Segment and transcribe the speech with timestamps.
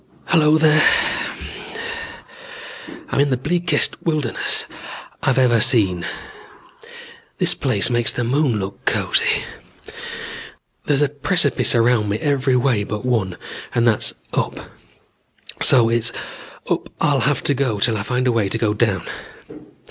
[0.25, 0.81] "Hello there.
[3.09, 4.65] I'm in the bleakest wilderness
[5.21, 6.05] I've ever seen.
[7.37, 9.43] This place makes the moon look cozy.
[10.87, 13.37] There's precipice around me every way but one
[13.75, 14.71] and that's up.
[15.61, 16.11] So it's
[16.67, 19.05] up I'll have to go till I find a way to go down.